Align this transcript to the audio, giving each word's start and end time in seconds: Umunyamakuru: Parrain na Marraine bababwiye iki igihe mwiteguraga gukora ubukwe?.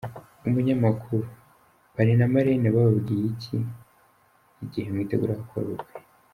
Umunyamakuru: 0.47 1.23
Parrain 1.93 2.17
na 2.19 2.27
Marraine 2.33 2.69
bababwiye 2.75 3.25
iki 3.33 3.57
igihe 4.63 4.87
mwiteguraga 4.93 5.41
gukora 5.43 5.65
ubukwe?. 5.67 5.97